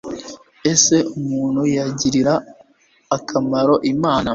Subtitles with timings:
[0.71, 2.33] ese umuntu yagirira
[3.15, 4.29] akamaro imana